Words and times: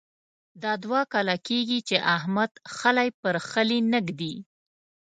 دا 0.63 0.73
دوه 0.83 0.99
کاله 1.13 1.35
کېږې 1.47 1.79
چې 1.87 1.95
احمد 2.15 2.51
خلی 2.77 3.09
پر 3.21 3.35
خلي 3.49 3.79
نه 3.91 3.99
اېږدي. 4.03 4.33